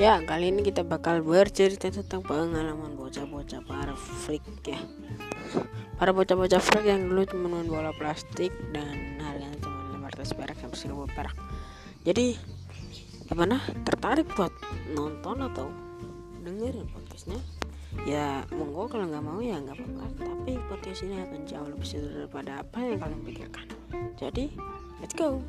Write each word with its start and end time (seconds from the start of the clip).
Ya, 0.00 0.16
kali 0.24 0.48
ini 0.48 0.64
kita 0.64 0.80
bakal 0.80 1.20
bercerita 1.20 1.92
tentang 1.92 2.24
pengalaman 2.24 2.96
bocah-bocah 2.96 3.60
para 3.68 3.92
freak 3.92 4.40
ya. 4.64 4.80
Para 6.00 6.16
bocah-bocah 6.16 6.56
freak 6.56 6.88
yang 6.88 7.12
dulu 7.12 7.28
cuma 7.28 7.52
main 7.52 7.68
bola 7.68 7.92
plastik 7.92 8.48
dan 8.72 9.20
harganya 9.20 9.60
cuma 9.60 10.00
500 10.08 10.40
perak 10.40 10.56
sampai 10.56 11.04
1000 11.04 11.04
perak. 11.12 11.36
Jadi, 12.08 12.32
gimana? 13.28 13.60
Tertarik 13.84 14.24
buat 14.32 14.56
nonton 14.96 15.36
atau 15.52 15.68
dengerin 16.48 16.88
podcastnya? 16.88 17.36
Ya, 18.08 18.48
monggo 18.56 18.88
kalau 18.88 19.04
nggak 19.04 19.20
mau 19.20 19.44
ya 19.44 19.60
nggak 19.60 19.84
apa-apa. 19.84 20.08
Tapi 20.16 20.52
podcast 20.64 21.04
ini 21.04 21.20
akan 21.20 21.44
jauh 21.44 21.68
lebih 21.68 21.84
seru 21.84 22.08
daripada 22.08 22.64
apa 22.64 22.88
yang 22.88 23.04
kalian 23.04 23.20
pikirkan. 23.20 23.68
Jadi, 24.16 24.48
let's 25.04 25.12
go. 25.12 25.44